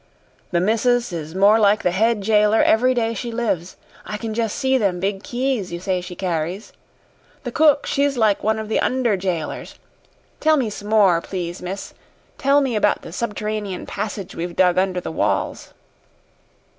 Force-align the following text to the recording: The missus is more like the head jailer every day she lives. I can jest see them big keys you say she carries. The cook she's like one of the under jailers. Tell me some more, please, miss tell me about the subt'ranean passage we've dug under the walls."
The 0.49 0.59
missus 0.59 1.13
is 1.13 1.35
more 1.35 1.59
like 1.59 1.83
the 1.83 1.91
head 1.91 2.21
jailer 2.23 2.63
every 2.63 2.95
day 2.95 3.13
she 3.13 3.31
lives. 3.31 3.77
I 4.03 4.17
can 4.17 4.33
jest 4.33 4.57
see 4.57 4.75
them 4.79 4.99
big 4.99 5.21
keys 5.21 5.71
you 5.71 5.79
say 5.79 6.01
she 6.01 6.15
carries. 6.15 6.73
The 7.43 7.51
cook 7.51 7.85
she's 7.85 8.17
like 8.17 8.43
one 8.43 8.57
of 8.57 8.67
the 8.67 8.79
under 8.79 9.15
jailers. 9.15 9.75
Tell 10.39 10.57
me 10.57 10.71
some 10.71 10.87
more, 10.89 11.21
please, 11.21 11.61
miss 11.61 11.93
tell 12.39 12.61
me 12.61 12.75
about 12.75 13.03
the 13.03 13.09
subt'ranean 13.13 13.85
passage 13.85 14.33
we've 14.33 14.55
dug 14.55 14.79
under 14.79 15.01
the 15.01 15.11
walls." 15.11 15.71